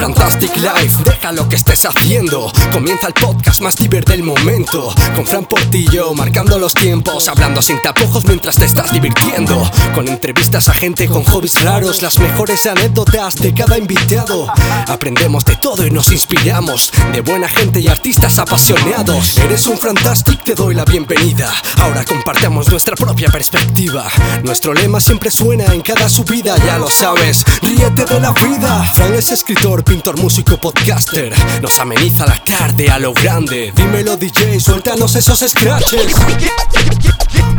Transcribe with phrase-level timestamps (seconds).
[0.00, 2.50] Fantastic Life, deja lo que estés haciendo.
[2.72, 4.94] Comienza el podcast más divertido del momento.
[5.14, 9.70] Con Fran Portillo, marcando los tiempos, hablando sin tapujos mientras te estás divirtiendo.
[9.94, 14.50] Con entrevistas a gente con hobbies raros, las mejores anécdotas de cada invitado.
[14.88, 16.90] Aprendemos de todo y nos inspiramos.
[17.12, 19.36] De buena gente y artistas apasionados.
[19.36, 21.52] Eres un Fantastic, te doy la bienvenida.
[21.78, 24.06] Ahora compartamos nuestra propia perspectiva.
[24.42, 27.44] Nuestro lema siempre suena en cada subida, ya lo sabes.
[27.62, 28.82] Ríete de la vida.
[28.94, 31.34] Fran es escritor, pintor, músico, podcaster.
[31.60, 33.72] Nos ameniza la tarde a lo grande.
[33.74, 36.14] Dímelo, DJ, suéltanos esos scratches.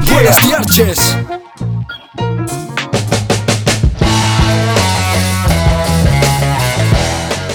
[0.09, 0.39] Buenas.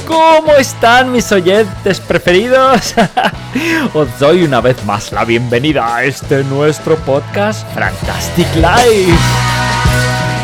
[0.06, 2.94] ¿Cómo están mis oyentes preferidos?
[3.94, 9.18] Os doy una vez más la bienvenida a este nuestro podcast Fantastic Life.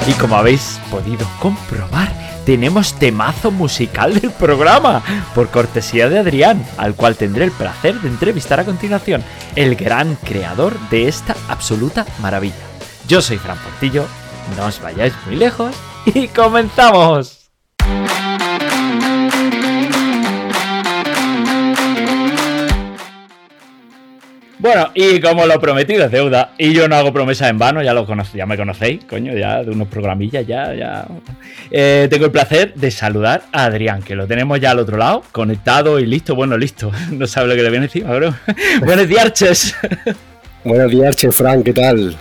[0.07, 2.11] Y como habéis podido comprobar,
[2.45, 5.03] tenemos temazo musical del programa,
[5.35, 9.23] por cortesía de Adrián, al cual tendré el placer de entrevistar a continuación,
[9.57, 12.55] el gran creador de esta absoluta maravilla.
[13.07, 14.07] Yo soy Fran Portillo,
[14.57, 15.75] no os vayáis muy lejos
[16.07, 17.51] y comenzamos.
[24.63, 27.93] Bueno, y como lo prometido es deuda, y yo no hago promesas en vano, ya
[27.93, 31.05] lo ya me conocéis, coño, ya de unos programillas, ya, ya.
[31.69, 35.25] Eh, tengo el placer de saludar a Adrián, que lo tenemos ya al otro lado,
[35.33, 36.93] conectado y listo, bueno, listo.
[37.11, 38.37] No sabe lo que le viene encima, bro.
[38.85, 39.75] Buenos días,
[40.65, 42.17] Buenos días, Frank, ¿qué tal?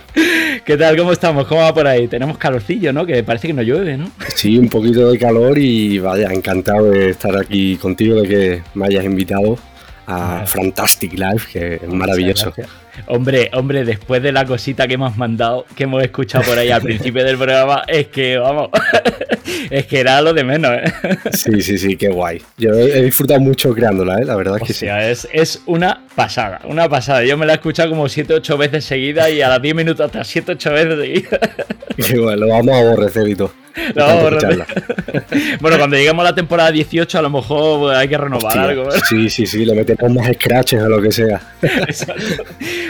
[0.64, 0.96] ¿Qué tal?
[0.96, 1.46] ¿Cómo estamos?
[1.46, 2.08] ¿Cómo va por ahí?
[2.08, 3.06] Tenemos calorcillo, ¿no?
[3.06, 4.10] Que parece que no llueve, ¿no?
[4.34, 8.86] Sí, un poquito de calor y vaya, encantado de estar aquí contigo, de que me
[8.86, 9.58] hayas invitado
[10.06, 12.52] a Fantastic Life, que es maravilloso.
[13.06, 16.82] Hombre, hombre, después de la cosita que hemos mandado, que hemos escuchado por ahí al
[16.82, 18.68] principio del programa, es que, vamos,
[19.70, 20.92] es que era lo de menos, ¿eh?
[21.32, 22.42] Sí, sí, sí, qué guay.
[22.58, 24.24] Yo he disfrutado mucho creándola, ¿eh?
[24.24, 24.86] La verdad es que sí.
[24.86, 27.24] Es, es una pasada, una pasada.
[27.24, 30.04] Yo me la he escuchado como 7 8 veces seguida y a las 10 minutos
[30.04, 31.40] hasta 7 8 veces seguida.
[31.96, 33.61] Qué guay, lo vamos a aborrecer y todo.
[35.60, 38.92] bueno, cuando lleguemos a la temporada 18, a lo mejor hay que renovar algo.
[38.92, 38.98] ¿eh?
[39.08, 41.40] Sí, sí, sí, le metemos más scratches a lo que sea.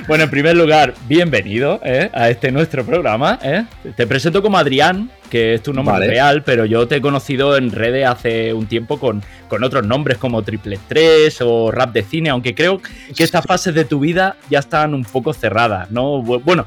[0.08, 2.10] Bueno, en primer lugar, bienvenido ¿eh?
[2.12, 3.38] a este nuestro programa.
[3.42, 3.64] ¿eh?
[3.96, 7.70] Te presento como Adrián, que es tu nombre real, pero yo te he conocido en
[7.70, 12.30] redes hace un tiempo con, con otros nombres como Triple 3 o Rap de Cine,
[12.30, 12.80] aunque creo
[13.16, 16.20] que estas fases de tu vida ya están un poco cerradas, ¿no?
[16.20, 16.66] Bueno,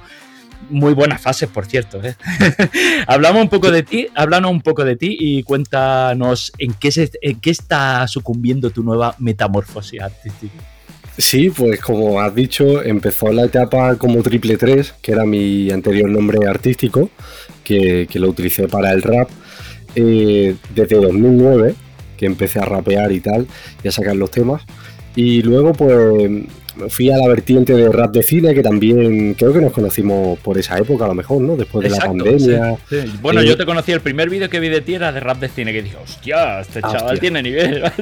[0.69, 2.01] muy buenas fases, por cierto.
[2.03, 2.15] ¿eh?
[3.07, 7.39] Hablamos un poco de ti, háblanos un poco de ti y cuéntanos en qué, en
[7.39, 10.75] qué está sucumbiendo tu nueva metamorfosis artística.
[11.17, 16.09] Sí, pues como has dicho, empezó la etapa como Triple 3, que era mi anterior
[16.09, 17.09] nombre artístico,
[17.63, 19.29] que, lo utilicé para el rap,
[19.95, 21.73] eh, desde 2009,
[22.17, 23.47] que empecé a rapear y tal,
[23.81, 24.61] y a sacar los temas.
[25.15, 26.29] Y luego pues
[26.89, 30.57] fui a la vertiente de rap de cine, que también creo que nos conocimos por
[30.57, 31.55] esa época, a lo mejor, ¿no?
[31.55, 32.77] Después de la pandemia.
[33.21, 35.49] Bueno, yo te conocí, el primer vídeo que vi de ti era de rap de
[35.49, 37.83] cine, que dije, hostia, este ah, chaval tiene nivel.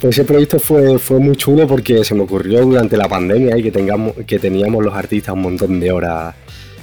[0.00, 3.62] Pues ese proyecto fue, fue muy chulo porque se me ocurrió durante la pandemia y
[3.62, 6.34] que, tengamos, que teníamos los artistas un montón de horas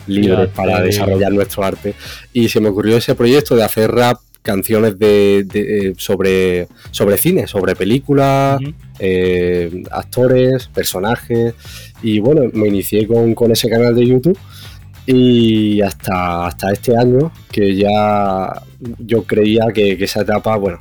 [0.08, 1.94] libres para desarrollar nuestro arte.
[2.34, 7.48] Y se me ocurrió ese proyecto de hacer rap canciones de, eh, sobre, sobre cine,
[7.48, 8.60] sobre películas,
[9.04, 11.56] eh, actores, personajes.
[12.04, 14.38] Y bueno, me inicié con, ese canal de YouTube
[15.08, 18.62] y hasta, hasta este año que ya
[19.00, 20.80] yo creía que, esa etapa, bueno,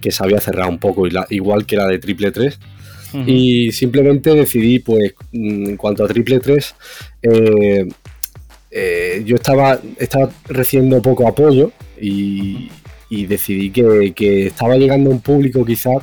[0.00, 2.58] que se había cerrado un poco, igual que la de Triple 3.
[3.26, 6.74] Y simplemente decidí, pues, en cuanto a Triple 3,
[7.22, 7.88] eh,
[9.24, 12.68] yo estaba, estaba recibiendo poco apoyo y,
[13.10, 16.02] y decidí que, estaba llegando un público quizás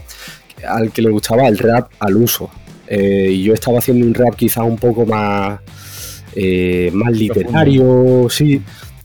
[0.67, 2.49] al que le gustaba el rap al uso.
[2.87, 5.59] Eh, y yo estaba haciendo un rap quizás un poco más,
[6.35, 8.61] eh, más literario, sí.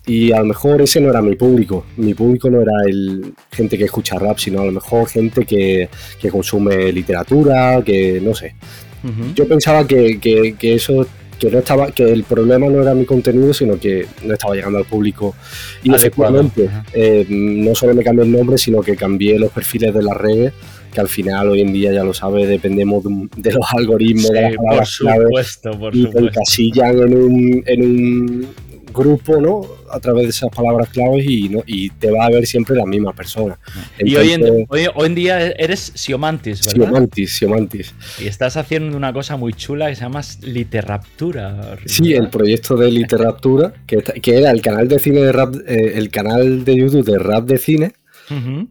[0.06, 1.87] Y a lo mejor ese no era mi público.
[1.97, 5.89] Mi público no era el gente que escucha rap, sino a lo mejor gente que,
[6.30, 8.54] consume literatura, que no sé.
[9.34, 11.06] Yo pensaba que, que eso
[11.41, 14.78] que no estaba, que el problema no era mi contenido, sino que no estaba llegando
[14.78, 15.34] al público.
[15.83, 20.03] Y efectivamente, eh, no solo me cambié el nombre, sino que cambié los perfiles de
[20.03, 20.53] las redes,
[20.92, 23.04] que al final hoy en día ya lo sabes, dependemos
[23.37, 27.83] de, los algoritmos, de las palabras por supuesto, por y te encasillan en un, en
[27.83, 28.48] un
[28.92, 29.63] grupo, ¿no?
[29.91, 31.63] A través de esas palabras claves y, ¿no?
[31.66, 33.59] y te va a ver siempre la misma persona.
[33.98, 36.87] y hoy en, hoy, en, día eres Siomantis, ¿verdad?
[36.87, 37.95] Siomantis, Siomantis.
[38.21, 41.78] Y estás haciendo una cosa muy chula que se llama Literraptura.
[41.87, 45.92] Sí, el proyecto de Literraptura, que, que era el canal de cine de rap, eh,
[45.95, 47.92] el canal de YouTube de rap de cine,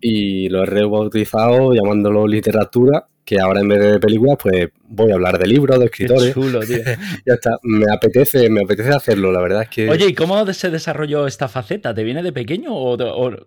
[0.02, 5.14] y lo he rebautizado llamándolo literatura, que ahora en vez de películas, pues voy a
[5.14, 6.34] hablar de libros, de escritores.
[6.34, 6.78] chulo, tío.
[6.78, 9.88] ya está, me apetece, me apetece hacerlo, la verdad es que...
[9.88, 11.94] Oye, ¿y cómo se desarrolló esta faceta?
[11.94, 12.98] ¿Te viene de pequeño o,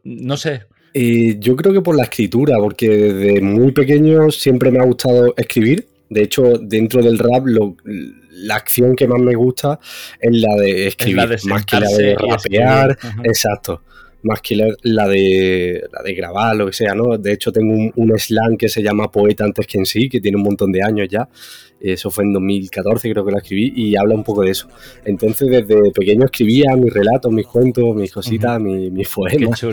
[0.05, 0.67] no sé?
[0.95, 5.89] yo creo que por la escritura, porque desde muy pequeño siempre me ha gustado escribir.
[6.11, 7.45] De hecho, dentro del rap,
[8.31, 9.81] la acción que más me gusta
[10.21, 12.99] es la de escribir, más que la de rapear.
[13.25, 13.83] Exacto
[14.23, 17.19] más que la, de, la de grabar, lo que sea, ¿no?
[17.19, 20.21] De hecho, tengo un, un, slang que se llama Poeta antes que en sí, que
[20.21, 21.29] tiene un montón de años ya.
[21.83, 24.69] Eso fue en 2014, creo que lo escribí, y habla un poco de eso.
[25.05, 29.65] Entonces, desde pequeño escribía mis relatos, mis cuentos, mis cositas, mis, poemas.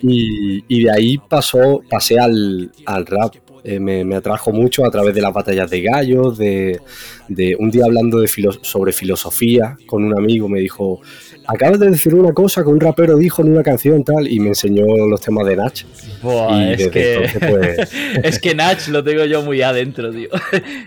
[0.00, 3.34] Y, y, de ahí pasó, pasé al, al rap.
[3.64, 6.80] Eh, me, me, atrajo mucho a través de las batallas de gallos, de,
[7.28, 8.28] de un día hablando de
[8.62, 11.00] sobre filosofía con un amigo, me dijo,
[11.46, 14.48] acabas de decir una cosa que un rapero dijo en una canción tal y me
[14.48, 15.72] enseñó los temas de Nach.
[15.74, 20.28] es, que, pues, es que Nach lo tengo yo muy adentro, tío.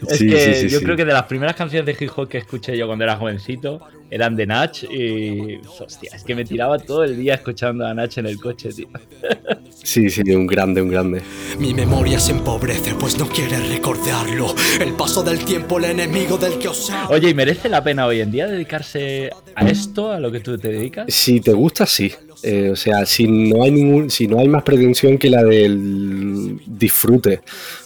[0.07, 2.87] Es que yo creo que de las primeras canciones de hip hop que escuché yo
[2.87, 3.79] cuando era jovencito
[4.09, 8.17] eran de Nach y hostia, es que me tiraba todo el día escuchando a Nach
[8.17, 8.87] en el coche, tío.
[9.83, 11.21] Sí, sí, un grande, un grande.
[11.59, 14.53] Mi memoria se empobrece pues no quiere recordarlo.
[14.79, 18.21] El paso del tiempo, el enemigo del que os Oye, ¿y merece la pena hoy
[18.21, 21.05] en día dedicarse a esto, a lo que tú te dedicas?
[21.09, 22.11] Si te gusta, sí.
[22.43, 26.59] Eh, o sea, si no hay ningún, si no hay más pretensión que la del
[26.65, 27.41] disfrute,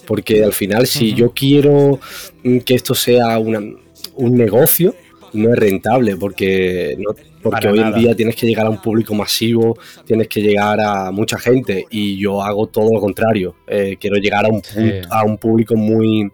[0.06, 2.00] porque al final si yo quiero
[2.44, 3.80] que esto sea un
[4.16, 4.96] negocio,
[5.36, 6.98] no es rentable, porque
[7.42, 11.12] porque hoy en día tienes que llegar a un público masivo, tienes que llegar a
[11.12, 13.56] mucha gente y yo hago todo lo contrario.
[13.68, 14.62] Eh, quiero llegar a un,
[15.10, 16.32] a un público muy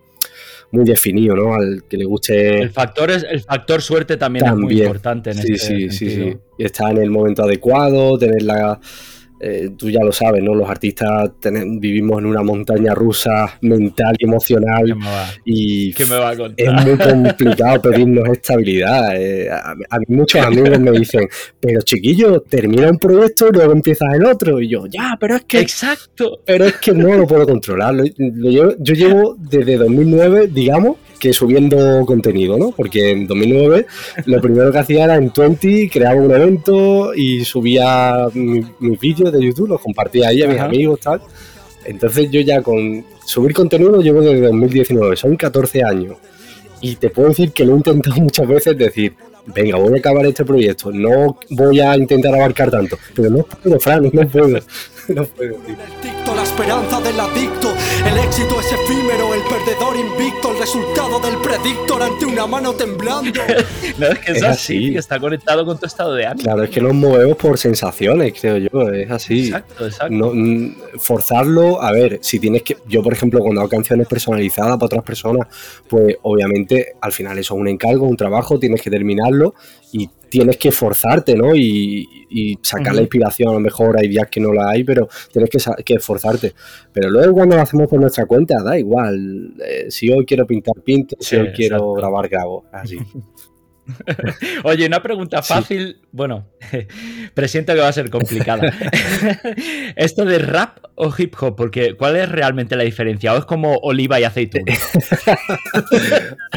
[0.71, 1.53] muy definido, ¿no?
[1.53, 2.59] Al que le guste.
[2.61, 6.09] El factor, es, el factor suerte también, es muy importante en sí, este sí, sí,
[6.09, 6.37] sí.
[6.57, 8.79] Está en el momento adecuado, tener la
[9.43, 10.53] eh, tú ya lo sabes, ¿no?
[10.53, 11.31] Los artistas
[11.79, 14.95] vivimos en una montaña rusa mental y emocional
[15.43, 16.55] y ¿Qué me va a contar?
[16.63, 19.19] es muy complicado pedirnos estabilidad.
[19.19, 21.27] Eh, a, mí muchos amigos me dicen,
[21.59, 24.61] pero chiquillo, termina un proyecto y luego empiezas el otro.
[24.61, 25.59] Y yo, ya, pero es que...
[25.59, 26.41] Exacto.
[26.45, 27.95] Pero es que no lo puedo controlar.
[28.17, 32.71] yo, yo llevo desde 2009, digamos, que subiendo contenido, ¿no?
[32.71, 33.85] Porque en 2009
[34.25, 38.65] lo primero que hacía era en 20, creaba un evento y subía mis,
[38.99, 41.21] vídeos de YouTube, los compartía ahí a mis amigos, tal.
[41.85, 46.17] Entonces yo ya con subir contenido llevo desde 2019, son 14 años.
[46.81, 49.13] Y te puedo decir que lo he intentado muchas veces decir,
[49.45, 52.97] venga, voy a acabar este proyecto, no voy a intentar abarcar tanto.
[53.15, 54.59] Pero no puedo, Fran, no puedo.
[55.15, 55.57] no puedo,
[56.35, 57.73] La esperanza del adicto,
[58.05, 63.41] el éxito es efímero, el perdedor invicto, el resultado del predictor ante una mano temblando.
[63.97, 66.43] no, es que es, así, está conectado con tu estado de ánimo.
[66.43, 69.47] Claro, es que nos movemos por sensaciones, creo yo, es así.
[69.47, 70.13] Exacto, exacto.
[70.13, 70.31] No,
[70.97, 72.77] forzarlo, a ver, si tienes que.
[72.87, 75.47] Yo, por ejemplo, cuando hago canciones personalizadas para otras personas,
[75.89, 79.53] pues obviamente al final eso es un encargo, un trabajo, tienes que terminarlo
[79.91, 81.53] y tienes que forzarte, ¿no?
[81.55, 82.07] Y,
[82.61, 85.49] sacar la inspiración, a lo mejor hay días que no la hay, pero tienes
[85.83, 86.53] que, esforzarte.
[86.93, 89.53] Pero luego cuando lo hacemos por nuestra cuenta, da igual.
[89.63, 92.97] Eh, si hoy quiero pintar, pinto, si hoy quiero grabar, grabo, así.
[94.63, 96.47] Oye, una pregunta fácil, bueno,
[97.33, 98.71] presiento que va a ser complicada.
[99.97, 101.57] ¿Esto de rap o hip hop?
[101.57, 103.33] Porque ¿cuál es realmente la diferencia?
[103.33, 104.73] ¿O es como oliva y aceituna?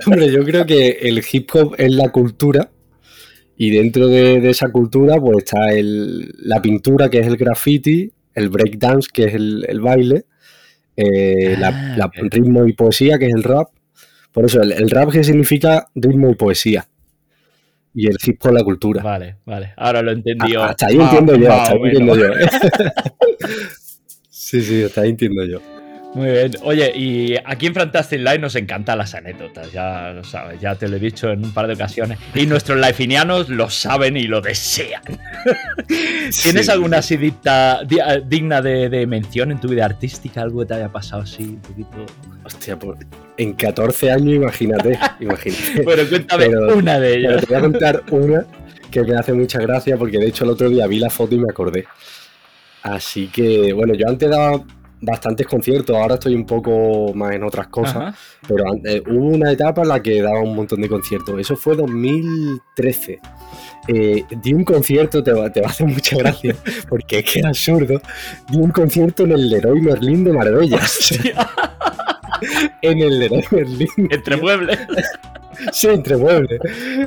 [0.07, 2.71] Hombre, yo creo que el hip hop es la cultura
[3.57, 8.49] y dentro de, esa cultura pues está el, la pintura, que es el graffiti, el
[8.49, 10.25] breakdance, que es el, baile,
[10.97, 13.69] eh, la, ah, ritmo y poesía, que es el rap.
[14.33, 16.89] Por eso, el, rap que significa ritmo y poesía.
[17.95, 19.03] Y el hip hop la cultura.
[19.03, 19.73] Vale, vale.
[19.77, 22.27] Ahora lo entendí Hasta ahí entiendo yo, hasta ahí entiendo yo.
[24.29, 25.61] sí, sí, hasta ahí entiendo yo.
[26.15, 26.53] Muy bien.
[26.63, 30.89] Oye, y aquí en Fantastic Live nos encantan las anécdotas, ya lo sabes, ya te
[30.89, 32.19] lo he dicho en un par de ocasiones.
[32.35, 35.03] Y nuestros lifinianos lo saben y lo desean.
[36.43, 40.43] ¿Tienes alguna así digna de, mención en tu vida artística?
[40.43, 42.07] ¿Algo que te haya pasado así un poquito?
[42.45, 42.99] Hostia, pues
[43.37, 44.99] en 14 años, imagínate.
[45.21, 45.83] imagínate.
[45.83, 47.41] bueno, cuéntame una de ellas.
[47.41, 48.47] te voy a contar una
[48.91, 51.39] que me hace mucha gracia porque de hecho el otro día vi la foto y
[51.39, 51.85] me acordé.
[52.83, 54.63] Así que, bueno, yo antes daba
[55.05, 58.15] bastantes conciertos, ahora estoy un poco más en otras cosas,
[58.47, 61.77] pero eh, hubo una etapa en la que daba un montón de conciertos, eso fue
[61.77, 63.21] 2013.
[63.87, 66.57] Eh, di un concierto, te va, te va, a hacer mucha gracia,
[66.89, 68.01] porque es que era absurdo.
[68.49, 70.81] Di un concierto en el Leroy Merlin de Marbella.
[72.83, 73.89] en el Leroy Merlin.
[74.11, 74.79] Entre muebles.
[75.73, 76.61] Sí, entre muebles.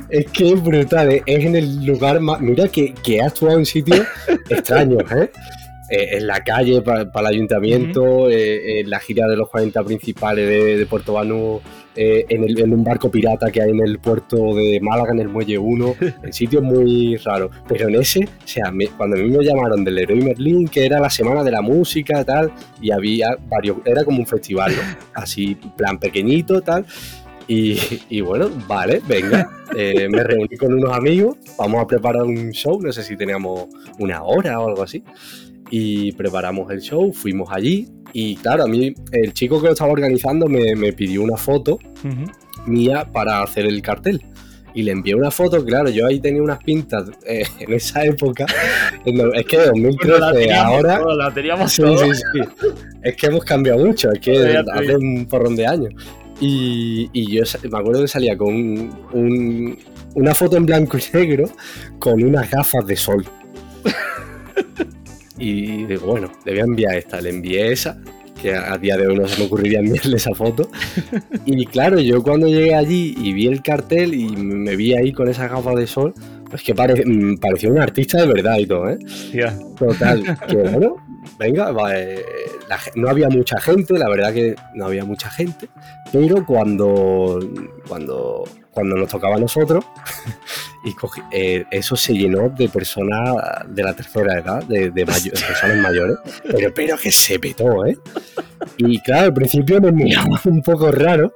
[0.10, 1.24] Es que es brutal, ¿eh?
[1.26, 2.40] es en el lugar más.
[2.40, 4.06] Mira que, que he actuado en sitios
[4.50, 5.32] extraños, ¿eh?
[5.90, 10.78] Eh, en la calle para el ayuntamiento, eh, en la gira de los 40 principales
[10.78, 11.62] de, Puerto Banú,
[11.96, 15.58] eh, en, un barco pirata que hay en el puerto de Málaga, en el Muelle
[15.58, 17.52] 1, en sitios muy raros.
[17.70, 21.00] Pero en ese, o sea, cuando a mí me llamaron del Leroy Merlin, que era
[21.00, 22.52] la semana de la música, tal,
[22.82, 24.74] y había varios, era como un festival,
[25.14, 26.86] así, plan pequeñito, tal.
[27.50, 29.50] Y, bueno, vale, venga.
[29.74, 33.68] me reuní con unos amigos, vamos a preparar un show, no sé si teníamos
[34.00, 35.02] una hora o algo así
[35.70, 39.92] y preparamos el show, fuimos allí y claro, a mí el chico que lo estaba
[39.92, 41.80] organizando me, pidió una foto
[42.66, 44.26] mía para hacer el cartel.
[44.74, 48.46] Y le envié una foto, claro, yo ahí tenía unas pintas eh, en esa época.
[49.06, 51.00] es que de 2013 ahora.
[51.16, 52.68] la teníamos sí, sí, sí.
[53.02, 55.94] Es que hemos cambiado mucho, es que hace un porrón de años.
[56.40, 59.78] Y, y, yo me acuerdo que salía con un,
[60.14, 61.50] una foto en blanco y negro
[61.98, 63.26] con unas gafas de sol.
[65.38, 67.22] Y digo, bueno, le voy a enviar esta.
[67.22, 67.98] Le envié esa,
[68.42, 70.70] que a día de hoy no se me ocurriría enviarle esa foto.
[71.46, 75.30] Y claro, yo cuando llegué allí y vi el cartel y me vi ahí con
[75.30, 76.14] esa gafa de sol,
[76.50, 79.00] pues que mm, parecía un artista de verdad y todo, ¿eh?
[79.78, 80.96] Total, que bueno,
[81.38, 82.24] venga, eh,
[82.96, 85.70] no había mucha gente, la verdad que no había mucha gente,
[86.12, 87.40] pero cuando,
[87.88, 88.44] cuando,
[88.78, 89.84] cuando nos tocaba a nosotros,
[90.86, 90.94] y
[91.32, 93.36] eh, eso se llenó de personas
[93.68, 97.98] de la tercera edad, de, personas mayores, pero, pero que se petó, ¿eh?
[98.78, 101.34] Y claro, al principio nos miraba un poco raro.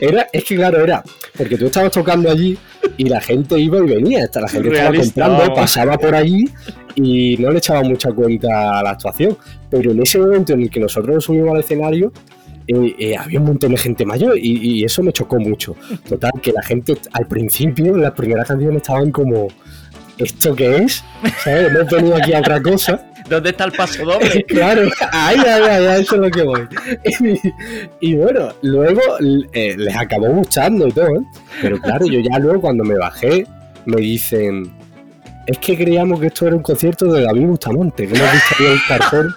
[0.00, 1.02] Era, es que claro, era
[1.36, 2.58] porque tú estabas tocando allí
[2.96, 6.44] y la gente iba y venía, la gente estaba comprando, pasaba por allí
[6.96, 9.38] y no le echaba mucha cuenta a la actuación.
[9.70, 12.12] Pero en ese momento en el que nosotros nos subimos al escenario,
[12.68, 15.76] eh, eh, había un montón de gente mayor y, eso me chocó mucho.
[16.08, 19.48] Total, que la gente al principio, en las primeras canciones, estaban como,
[20.18, 21.04] ¿esto qué es?
[21.42, 21.72] ¿Sabes?
[21.72, 23.04] No he venido aquí a otra cosa.
[23.28, 24.44] ¿Dónde está el paso doble?
[24.48, 26.68] claro, ahí, ahí, ahí, eso es lo que voy.
[28.00, 29.00] Y, bueno, luego
[29.52, 31.24] eh, les acabó gustando y todo,
[31.60, 33.46] Pero claro, yo ya luego cuando me bajé,
[33.84, 34.72] me dicen,
[35.46, 38.78] es que creíamos que esto era un concierto de David Bustamante, que hemos visto el
[38.86, 39.34] cartón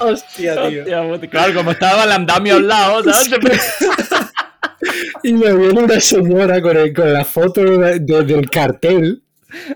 [0.00, 0.84] Hostia, tío.
[1.30, 3.30] claro, como estaba el andamio al lado, ¿sabes?
[5.22, 9.22] y me viene una señora con, con la foto del cartel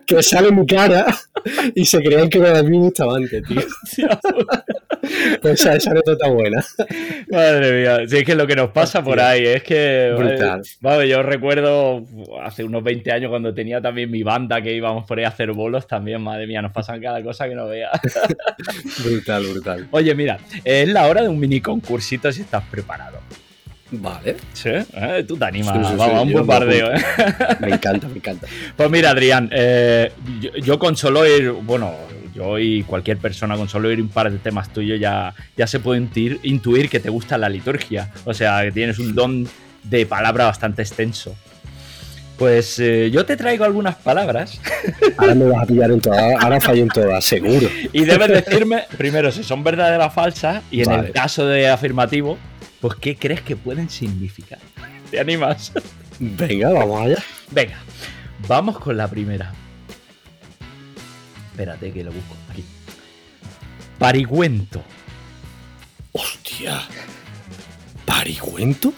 [0.06, 1.06] que sale mi cara
[1.74, 3.60] y se creían que era mí Bustamante, tío.
[5.42, 6.64] pues esa, esa anécdota buena.
[7.30, 10.14] Madre mía, si es que lo que nos pasa por ahí es que.
[10.16, 10.62] Brutal.
[10.80, 12.04] Vale, yo recuerdo
[12.42, 15.52] hace unos 20 años cuando tenía también mi banda que íbamos por ahí a hacer
[15.52, 17.90] bolos también, madre mía, nos pasan cada cosa que no vea.
[19.04, 19.88] brutal, brutal.
[19.90, 23.18] Oye, mira, es la hora de un mini concursito si estás preparado.
[24.00, 24.36] Vale.
[24.52, 25.24] Sí, ¿Eh?
[25.26, 25.74] tú te animas.
[25.74, 26.94] Vamos, a un bombardeo.
[26.94, 27.04] ¿eh?
[27.60, 28.46] Me encanta, me encanta.
[28.76, 30.12] Pues mira, Adrián, eh,
[30.62, 31.94] yo, con solo ir, bueno,
[32.34, 35.80] yo y cualquier persona con solo ir un par de temas tuyos ya, ya se
[35.80, 36.00] puede
[36.42, 38.10] intuir, que te gusta la liturgia.
[38.24, 39.48] O sea, que tienes un don
[39.82, 41.34] de palabra bastante extenso.
[42.38, 44.60] Pues yo te traigo algunas palabras.
[45.16, 47.68] Ahora me vas a pillar en todas, ahora fallo en todas, seguro.
[47.92, 52.36] Y debes decirme, primero, si son verdaderas o falsas, y en el caso de afirmativo,
[52.84, 54.58] pues ¿qué crees que pueden significar?
[55.10, 55.72] ¿Te animas?
[56.20, 57.16] Venga, vamos allá.
[57.50, 57.78] Venga,
[58.46, 59.54] vamos con la primera.
[61.50, 62.62] Espérate que lo busco aquí.
[63.98, 64.82] Parigüento.
[66.12, 66.82] Hostia.
[68.04, 68.92] ¿Parigüento?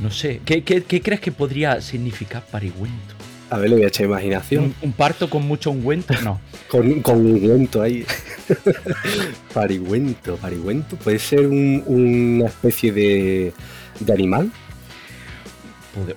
[0.00, 3.14] No sé, ¿qué, crees que podría significar parigüento?
[3.52, 4.74] A ver, le voy a echar imaginación.
[4.80, 6.14] ¿Un, parto con mucho ungüento?
[6.22, 6.40] No.
[6.68, 8.02] con, con ungüento ahí.
[9.52, 10.96] parigüento, parigüento.
[10.96, 13.52] ¿Puede ser una especie de,
[14.00, 14.50] de animal?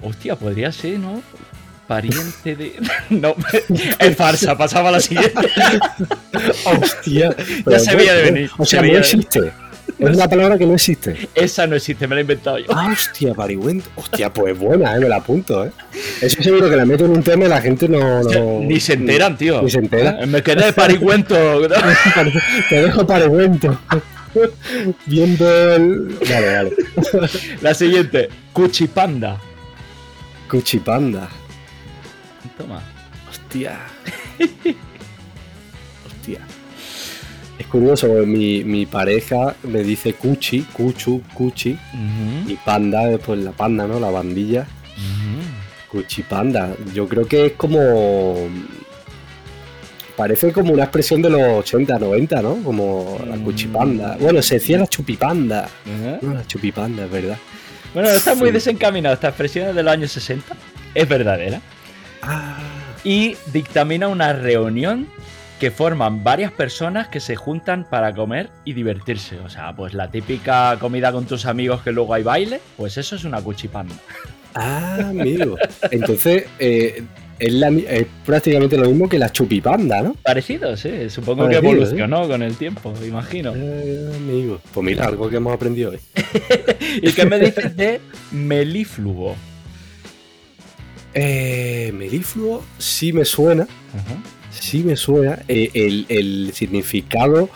[0.02, 1.22] hostia, podría ser, ¿no?
[1.88, 2.74] Pariente de.
[3.10, 3.36] No,
[4.00, 5.50] es farsa, pasaba a la siguiente.
[6.64, 7.36] hostia.
[7.66, 8.52] Ya se veía de venir.
[8.58, 9.52] O sea, no existe.
[9.98, 11.30] Es una palabra que no existe.
[11.34, 12.66] Esa no existe, me la he inventado yo.
[12.70, 13.90] Ah, hostia, parigüento.
[13.96, 15.72] Hostia, pues buena, eh, me la apunto, eh.
[16.22, 18.22] Eso seguro que la meto en un tema y la gente no.
[18.62, 19.62] ni se enteran, tío.
[19.62, 20.22] Ni se enteran.
[20.22, 21.36] Eh, me quedé de parigüento.
[22.70, 23.80] Te dejo parigüento.
[25.06, 26.18] Viendo el.
[26.30, 26.74] Vale, vale.
[27.62, 29.40] La siguiente, Cuchipanda.
[30.50, 31.30] Cuchipanda.
[32.58, 32.82] Toma.
[33.30, 33.80] Hostia.
[36.06, 36.42] Hostia.
[37.58, 41.78] Es curioso, mi, mi pareja me dice cuchi, cuchu, cuchi,
[42.48, 44.00] y panda, pues la panda, ¿no?
[44.00, 44.68] La bandilla.
[45.90, 46.76] Cuchi panda.
[46.94, 48.36] Yo creo que es como.
[50.18, 52.56] Parece como una expresión de los 80, 90, ¿no?
[52.64, 54.16] Como la cuchipanda.
[54.16, 54.24] Mm.
[54.24, 55.70] Bueno, se decía la chupipanda.
[56.22, 57.38] No, la chupipanda, es verdad.
[57.94, 59.16] Bueno, está muy desencaminado.
[59.16, 60.56] Esta expresión es de los años 60.
[60.94, 61.62] Es verdadera.
[62.22, 62.60] Ah.
[63.04, 65.08] Y dictamina una reunión
[65.66, 69.40] que forman varias personas que se juntan para comer y divertirse.
[69.40, 73.16] O sea, pues la típica comida con tus amigos que luego hay baile, pues eso
[73.16, 73.96] es una cuchipanda.
[74.54, 75.58] Ah, amigo.
[75.90, 77.02] Entonces, eh,
[77.40, 80.14] es, prácticamente lo mismo que la chupipanda, ¿no?
[80.22, 81.10] Parecido, sí.
[81.10, 83.52] Supongo que evolucionó con el tiempo, imagino.
[83.56, 84.62] Eh, amigo.
[84.72, 86.00] Pues mira, algo que hemos aprendido hoy.
[87.02, 89.36] ¿Y qué me dices de melífluo?
[91.16, 93.68] Eh, melífluo sí me suena.
[94.60, 95.40] Sí me suena.
[95.48, 97.50] Eh, el, significado,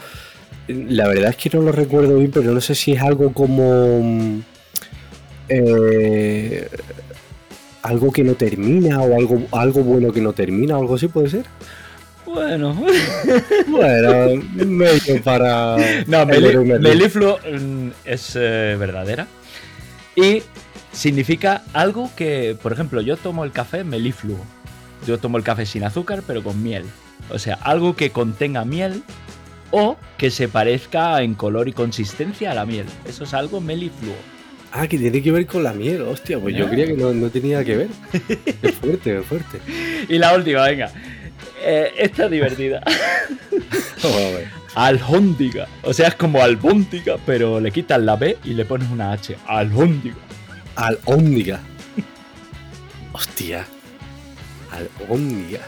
[0.68, 4.02] la verdad es que no lo recuerdo bien, pero no sé si es algo como...
[4.02, 4.42] Mm,
[5.50, 6.68] eh,
[7.82, 11.30] algo que no termina o algo, algo bueno que no termina o algo así puede
[11.30, 11.46] ser.
[12.26, 12.80] Bueno.
[13.68, 15.78] bueno, medio para.
[16.06, 19.28] No, melifluo mm, es eh, verdadera.
[20.16, 20.44] Y
[20.92, 24.38] significa algo que, por ejemplo, yo tomo el café melifluo.
[25.06, 26.86] Yo tomo el café sin azúcar, pero con miel.
[27.30, 29.04] O sea, algo que contenga miel
[29.72, 32.86] o que se parezca en color y consistencia a la miel.
[33.06, 34.16] Eso es algo melifluo.
[34.72, 37.64] Ah, que tiene que ver con la miel, hostia, pues yo creía que no, tenía
[37.64, 37.88] que ver.
[38.62, 39.60] Es fuerte, es fuerte.
[40.08, 40.92] Y la última, venga.
[41.62, 42.82] Eh, esta es divertida.
[44.76, 45.68] Alhóndiga.
[45.84, 49.36] O sea, es como albóndiga, pero le quitas la B y le pones una H.
[49.48, 50.16] Alhóndiga.
[50.76, 51.60] Alhóndiga.
[53.12, 53.66] Hostia.
[54.72, 55.62] Alhóndiga.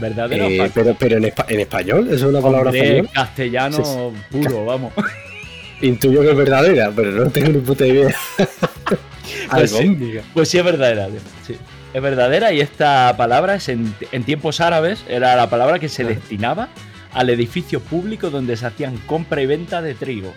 [0.00, 0.44] ¿Verdadero?
[0.44, 3.08] Eh, pero pero en, español, ¿eso es una palabra español?
[3.12, 4.92] castellano puro, vamos.
[5.82, 8.14] Intuyo que es verdadera, pero no tengo ni puta idea.
[9.50, 11.08] pues, sí, pues sí es verdadera,
[11.46, 11.56] sí.
[11.94, 16.06] Es verdadera y esta palabra es en, tiempos árabes era la palabra que se ah.
[16.06, 16.68] destinaba
[17.12, 20.34] al edificio público donde se hacían compra y venta de trigo.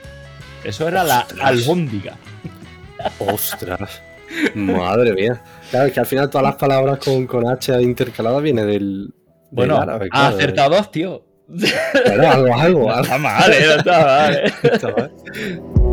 [0.63, 2.17] Eso era la albóndiga.
[3.19, 4.01] Ostras.
[4.55, 5.41] Madre mía.
[5.71, 9.13] Claro, es que al final todas las palabras con, con H intercaladas vienen del,
[9.51, 10.09] bueno, árabe.
[10.11, 11.25] Ha acertado dos, tío.
[12.05, 15.11] Pero algo, algo, Está mal, eh, está mal.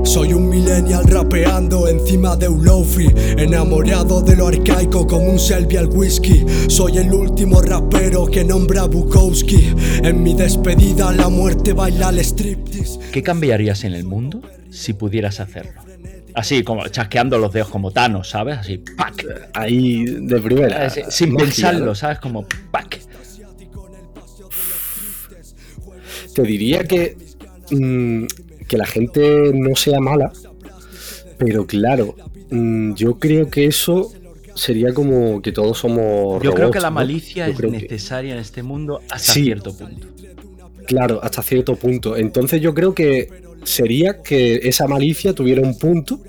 [0.05, 5.77] Soy un millennial rapeando encima de un lofi Enamorado de lo arcaico como un selvi
[5.77, 12.09] al whisky Soy el último rapero que nombra Bukowski En mi despedida la muerte baila
[12.09, 15.83] al striptease ¿Qué cambiarías en el mundo si pudieras hacerlo?
[16.35, 18.59] Así, como chasqueando los dedos como Thanos, ¿sabes?
[18.59, 19.25] Así, ¡pac!
[19.55, 20.89] Ahí de primera.
[20.91, 22.19] Sin pensarlo, ¿sabes?
[22.19, 23.01] Como ¡pac!
[26.43, 27.17] te diría que,
[27.71, 28.27] mm,
[28.69, 30.33] que la gente no sea mala,
[31.37, 32.15] pero claro,
[32.51, 34.13] mm, yo creo que eso
[34.55, 36.41] sería como que todos somos.
[36.45, 40.07] Yo creo que la malicia es necesaria en este mundo hasta cierto punto.
[40.87, 42.17] Claro, hasta cierto punto.
[42.17, 43.29] Entonces yo creo que
[43.65, 46.21] sería que esa malicia tuviera un punto,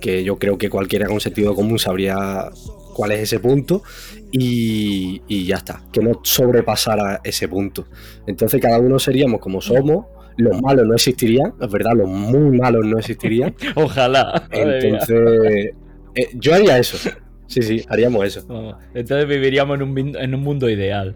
[0.00, 2.50] que yo creo que cualquiera con sentido común sabría
[2.94, 3.82] cuál es ese punto
[4.30, 7.86] y, ya está, que no sobrepasara ese punto.
[8.26, 12.84] Entonces cada uno seríamos como somos, los malos no existirían, es verdad, los muy malos
[12.84, 13.54] no existirían.
[13.76, 14.48] Ojalá.
[14.50, 15.74] Entonces,
[16.14, 16.98] eh, yo haría eso.
[17.46, 18.44] Sí, sí, haríamos eso.
[18.48, 21.14] Oh, entonces viviríamos en un, en un, mundo ideal.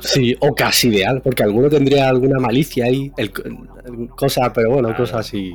[0.00, 3.30] Sí, o casi ideal, porque alguno tendría alguna malicia ahí, el,
[4.10, 5.54] cosas, pero bueno, cosas así.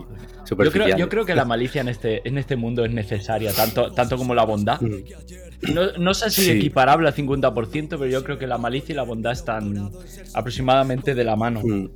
[0.50, 3.92] Yo creo, yo creo, que la malicia en este, en este mundo es necesaria, tanto,
[3.92, 4.80] tanto como la bondad.
[4.80, 6.02] Mm.
[6.02, 9.34] No, sé si equiparable al 50%, pero yo creo que la malicia y la bondad
[9.34, 9.92] están
[10.34, 11.62] aproximadamente de la mano.
[11.64, 11.90] Mm.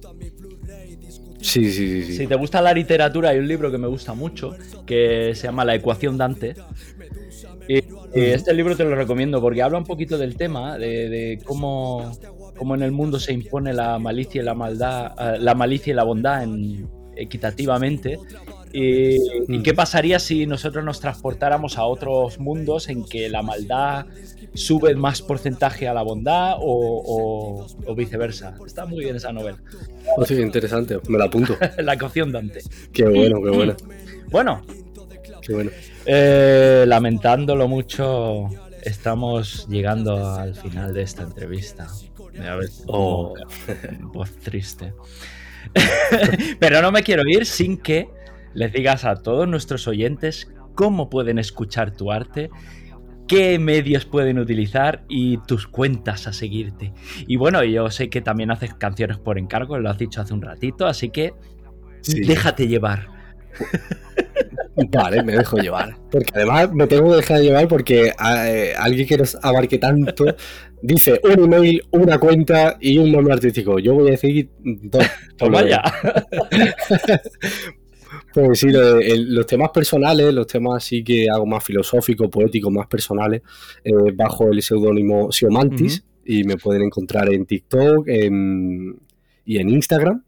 [1.40, 4.56] Sí, sí, sí, Si te gusta la literatura, hay un libro que me gusta mucho
[4.86, 6.56] que se llama La ecuación Dante.
[7.78, 12.12] Y, este libro te lo recomiendo porque habla un poquito del tema, de, cómo,
[12.58, 15.96] cómo, en el mundo se impone la malicia y la maldad, eh, la malicia y
[15.96, 16.46] la bondad
[17.16, 18.18] equitativamente
[18.74, 24.06] ¿Y, qué pasaría si nosotros nos transportáramos a otros mundos en que la maldad
[24.54, 28.56] sube más porcentaje a la bondad o, viceversa?
[28.66, 29.58] Está muy bien esa novela.
[30.18, 31.58] Oh, sí, interesante, me la apunto.
[31.80, 32.62] la ecuación Dante.
[32.94, 33.76] Qué bueno, qué bueno.
[34.30, 34.62] Bueno.
[35.42, 35.72] Qué bueno.
[36.06, 38.50] Eh, lamentándolo mucho,
[38.84, 41.88] estamos llegando al final de esta entrevista.
[42.40, 43.36] A ver, oh.
[44.02, 44.94] voz triste.
[46.60, 48.10] Pero no me quiero ir sin que
[48.54, 52.50] les digas a todos nuestros oyentes cómo pueden escuchar tu arte,
[53.28, 56.94] qué medios pueden utilizar y tus cuentas a seguirte.
[57.28, 60.42] Y bueno, yo sé que también haces canciones por encargo, lo has dicho hace un
[60.42, 61.34] ratito, así que
[62.04, 63.08] déjate llevar.
[64.76, 65.98] Vale, me dejo llevar.
[66.10, 68.14] Porque además me tengo que dejar llevar porque
[68.48, 70.26] eh, alguien que nos abarque tanto
[70.82, 73.80] dice un email, una cuenta y un nombre artístico.
[73.80, 75.06] Yo voy a decir dos.
[75.38, 75.84] Toma ya.
[78.34, 83.42] Pues sí, los temas personales, los temas así que hago más filosóficos, poéticos, más personales,
[83.84, 90.24] eh, bajo el seudónimo Siomantis, y me pueden encontrar en TikTok y en Instagram.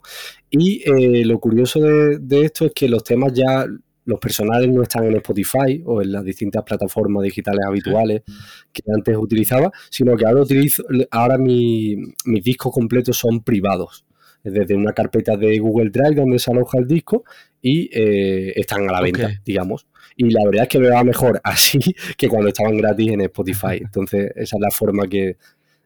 [0.49, 3.65] Y eh, lo curioso de, esto es que los temas ya,
[4.05, 8.23] los personales no están en Spotify o en las distintas plataformas digitales habituales
[8.71, 14.05] que antes utilizaba, sino que ahora utilizo, ahora mis discos completos son privados
[14.43, 17.23] desde una carpeta de Google Drive donde se aloja el disco
[17.61, 19.87] y eh, están a la venta, digamos.
[20.17, 21.79] Y la verdad es que me va mejor así
[22.17, 23.77] que cuando estaban gratis en Spotify.
[23.79, 25.37] Entonces, esa es la forma que,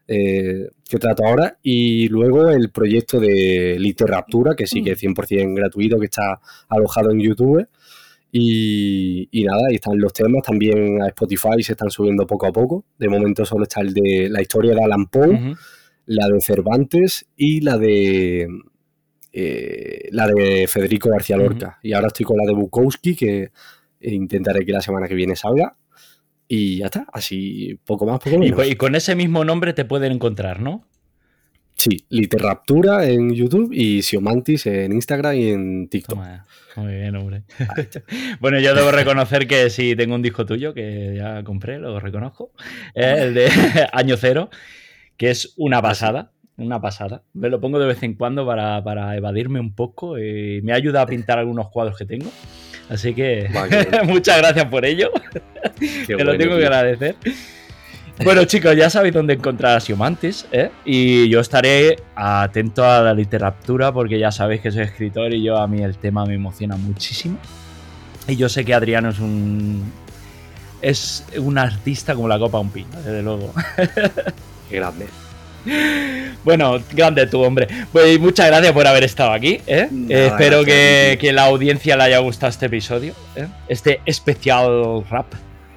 [0.08, 1.58] eh, que trato ahora.
[1.62, 7.12] Y luego el proyecto de Literaptura, que sí que es 100% gratuito, que está alojado
[7.12, 7.66] en YouTube.
[8.30, 10.42] Y, nada, ahí están los temas.
[10.42, 12.84] También a Spotify se están subiendo poco a poco.
[12.98, 15.56] De momento solo está el de la historia de Alan Poe
[16.08, 18.48] la de Cervantes y la de
[19.32, 21.78] eh, la de Federico García Lorca.
[21.82, 23.50] Y ahora estoy con la de Bukowski, que
[24.00, 25.76] intentaré que la semana que viene salga.
[26.48, 28.66] Y ya está, así poco más, poco menos.
[28.66, 30.87] Y, con ese mismo nombre te pueden encontrar, ¿no?
[31.78, 36.18] Sí, Literraptura en YouTube y Siomantis en Instagram y en TikTok.
[36.76, 37.44] Muy bien, hombre.
[38.40, 42.52] bueno, yo debo reconocer que sí tengo un disco tuyo que ya compré, lo reconozco.
[42.94, 43.48] el de
[43.92, 44.50] Año Cero
[45.18, 47.22] que es una pasada, una pasada.
[47.34, 51.06] Me lo pongo de vez en cuando para, evadirme un poco y me ayuda a
[51.06, 52.30] pintar algunos cuadros que tengo.
[52.88, 53.50] Así que
[54.06, 55.10] muchas gracias por ello.
[56.06, 57.16] Te lo tengo que agradecer.
[58.24, 60.70] Bueno, chicos, ya sabéis dónde encontrar a Siomantis, ¿eh?
[60.84, 65.56] Y yo estaré atento a la literatura porque ya sabéis que soy escritor y yo
[65.56, 67.38] a mí el tema me emociona muchísimo.
[68.26, 69.92] Y yo sé que Adriano es un.
[70.80, 73.52] Es un artista como la copa un pino, desde luego.
[74.70, 75.06] grande.
[76.44, 77.66] Bueno, grande tú, hombre.
[77.92, 79.60] Pues muchas gracias por haber estado aquí.
[79.66, 79.88] ¿eh?
[80.08, 83.14] espero que, que, la audiencia le haya gustado este episodio.
[83.36, 83.46] ¿eh?
[83.68, 85.26] Este especial rap.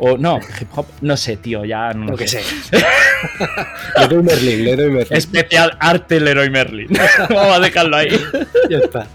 [0.04, 2.42] O no, hip hop, no sé, tío, ya no lo que sé.
[4.00, 5.16] Leroy Merlin, Leroy Merlin.
[5.16, 6.88] Especial arte Leroy Merlin.
[7.30, 8.10] Vamos a dejarlo ahí.
[8.68, 9.08] ya está.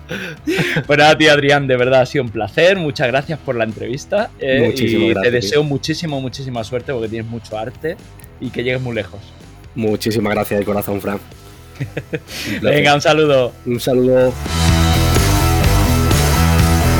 [0.87, 2.77] Bueno, a ti, Adrián, de verdad ha sido un placer.
[2.77, 4.31] Muchas gracias por la entrevista.
[4.38, 7.96] Eh, y te deseo muchísimo, muchísima suerte porque tienes mucho arte
[8.40, 9.20] y que llegues muy lejos.
[9.75, 11.18] Muchísimas gracias de corazón, Fran.
[12.62, 13.53] Venga, un saludo.
[13.66, 14.33] Un saludo.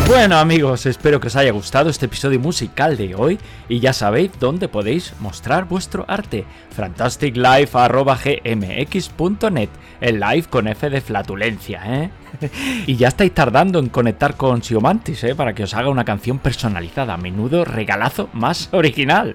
[0.07, 4.31] Bueno amigos, espero que os haya gustado este episodio musical de hoy y ya sabéis
[4.39, 6.45] dónde podéis mostrar vuestro arte.
[6.71, 9.69] fantasticlife.gmx.net,
[10.01, 12.11] el live con F de flatulencia, ¿eh?
[12.87, 15.35] y ya estáis tardando en conectar con Siomantis, ¿eh?
[15.35, 19.35] Para que os haga una canción personalizada, menudo regalazo más original.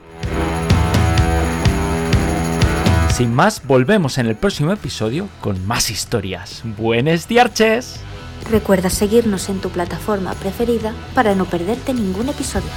[3.09, 6.61] Sin más, volvemos en el próximo episodio con más historias.
[6.63, 7.99] ¡Buenos diarches!
[8.49, 12.69] Recuerda seguirnos en tu plataforma preferida para no perderte ningún episodio.